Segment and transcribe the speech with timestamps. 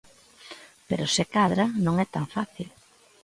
[0.87, 2.67] Pero se cadra non é tan fácil.